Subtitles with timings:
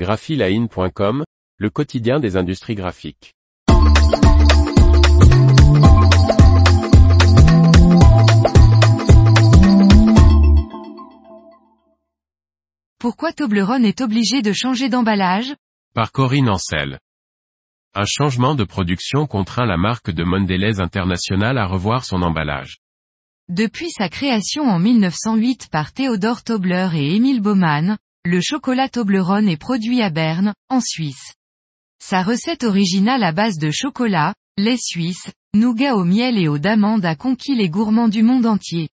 [0.00, 1.24] graphiline.com,
[1.58, 3.34] le quotidien des industries graphiques.
[12.98, 15.54] Pourquoi Toblerone est obligé de changer d'emballage?
[15.92, 16.98] Par Corinne Ancel.
[17.94, 22.78] Un changement de production contraint la marque de Mondelez International à revoir son emballage.
[23.50, 29.56] Depuis sa création en 1908 par Theodore Tobler et Émile Baumann, le chocolat Toblerone est
[29.56, 31.32] produit à Berne, en Suisse.
[32.02, 37.06] Sa recette originale à base de chocolat, lait suisse, nougat au miel et aux d'amandes
[37.06, 38.90] a conquis les gourmands du monde entier.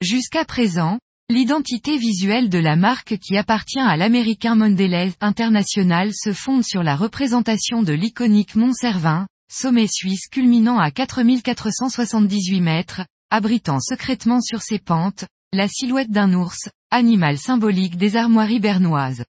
[0.00, 0.98] Jusqu'à présent,
[1.30, 6.96] l'identité visuelle de la marque qui appartient à l'américain Mondelez International se fonde sur la
[6.96, 14.80] représentation de l'iconique Mont Cervin, sommet suisse culminant à 4478 mètres, abritant secrètement sur ses
[14.80, 19.24] pentes, la silhouette d'un ours, animal symbolique des armoiries bernoises.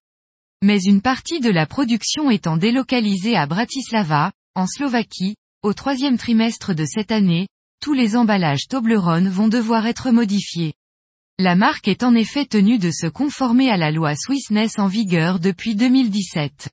[0.64, 6.74] Mais une partie de la production étant délocalisée à Bratislava, en Slovaquie, au troisième trimestre
[6.74, 7.48] de cette année,
[7.82, 10.74] tous les emballages Toblerone vont devoir être modifiés.
[11.40, 15.40] La marque est en effet tenue de se conformer à la loi Swissness en vigueur
[15.40, 16.70] depuis 2017.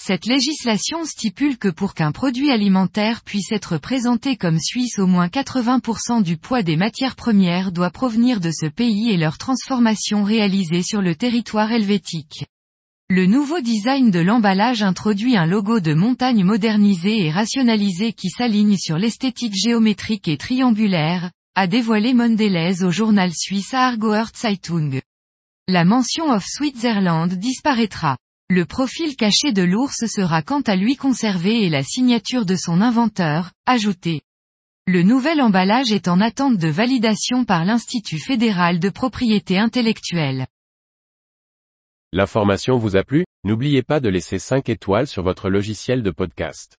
[0.00, 5.26] Cette législation stipule que pour qu'un produit alimentaire puisse être présenté comme suisse au moins
[5.26, 10.84] 80% du poids des matières premières doit provenir de ce pays et leur transformation réalisée
[10.84, 12.46] sur le territoire helvétique.
[13.10, 18.76] Le nouveau design de l'emballage introduit un logo de montagne modernisé et rationalisé qui s'aligne
[18.76, 25.00] sur l'esthétique géométrique et triangulaire, a dévoilé Mondelez au journal suisse Argoert Zeitung.
[25.66, 28.16] La mention of Switzerland disparaîtra.
[28.50, 32.80] Le profil caché de l'ours sera quant à lui conservé et la signature de son
[32.80, 34.22] inventeur, ajoutée.
[34.86, 40.46] Le nouvel emballage est en attente de validation par l'Institut fédéral de propriété intellectuelle.
[42.14, 43.26] L'information vous a plu?
[43.44, 46.78] N'oubliez pas de laisser 5 étoiles sur votre logiciel de podcast.